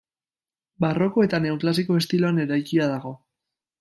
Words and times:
Barroko 0.85 1.25
eta 1.27 1.39
neoklasiko 1.45 1.99
estiloan 2.05 2.43
eraikia 2.47 2.89
dago. 2.97 3.13